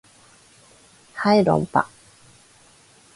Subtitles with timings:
[1.13, 1.87] はい論破